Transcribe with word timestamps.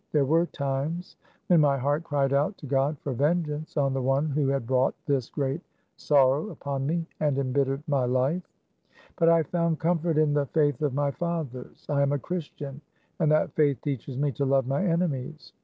There 0.13 0.25
were 0.25 0.47
times 0.47 1.15
when 1.45 1.59
my 1.61 1.77
heart 1.77 2.03
cried 2.03 2.33
out 2.33 2.57
to 2.57 2.65
God 2.65 2.97
for 3.03 3.13
vengeance 3.13 3.77
on 3.77 3.93
the 3.93 4.01
one 4.01 4.31
who 4.31 4.47
had 4.47 4.65
brought 4.65 4.95
this 5.05 5.29
great 5.29 5.61
sorrow 5.95 6.49
upon 6.49 6.87
me, 6.87 7.05
and 7.19 7.37
em 7.37 7.53
bittered 7.53 7.83
my 7.85 8.05
life: 8.05 8.51
but 9.15 9.29
I 9.29 9.43
found 9.43 9.77
comfort 9.79 10.17
in 10.17 10.33
the 10.33 10.47
faith 10.47 10.81
of 10.81 10.95
my 10.95 11.11
fathers; 11.11 11.85
I 11.87 12.01
am 12.01 12.13
a 12.13 12.17
Christian, 12.17 12.81
and 13.19 13.31
that 13.31 13.53
faith 13.53 13.79
teaches 13.83 14.17
me 14.17 14.31
to 14.31 14.43
love 14.43 14.65
my 14.65 14.83
enemies. 14.83 15.53